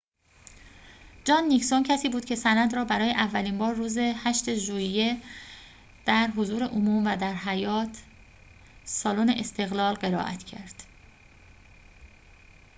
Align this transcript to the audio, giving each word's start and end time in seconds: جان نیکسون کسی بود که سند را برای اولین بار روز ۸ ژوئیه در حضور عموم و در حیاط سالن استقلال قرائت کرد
جان 1.25 1.43
نیکسون 1.47 1.83
کسی 1.83 2.09
بود 2.09 2.25
که 2.25 2.35
سند 2.35 2.75
را 2.75 2.85
برای 2.85 3.11
اولین 3.11 3.57
بار 3.57 3.73
روز 3.73 3.97
۸ 3.97 4.49
ژوئیه 4.53 5.21
در 6.05 6.27
حضور 6.27 6.63
عموم 6.63 7.05
و 7.07 7.15
در 7.17 7.33
حیاط 7.33 7.97
سالن 8.85 9.29
استقلال 9.29 9.93
قرائت 9.93 10.43
کرد 10.43 10.83